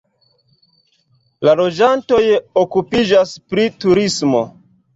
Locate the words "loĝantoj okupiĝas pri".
1.59-3.69